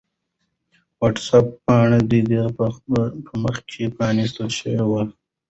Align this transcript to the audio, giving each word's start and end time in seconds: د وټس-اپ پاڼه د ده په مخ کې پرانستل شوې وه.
د 0.97 0.99
وټس-اپ 0.99 1.47
پاڼه 1.63 1.99
د 2.11 2.13
ده 2.29 2.43
په 2.57 2.65
مخ 3.43 3.57
کې 3.69 3.83
پرانستل 3.97 4.49
شوې 4.59 4.83
وه. 4.89 5.01